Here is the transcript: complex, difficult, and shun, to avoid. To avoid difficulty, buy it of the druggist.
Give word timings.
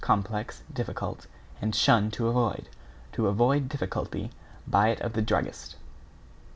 complex, 0.03 0.63
difficult, 0.73 1.27
and 1.61 1.75
shun, 1.75 2.09
to 2.09 2.27
avoid. 2.27 2.67
To 3.11 3.27
avoid 3.27 3.69
difficulty, 3.69 4.31
buy 4.65 4.87
it 4.89 4.99
of 5.01 5.13
the 5.13 5.21
druggist. 5.21 5.75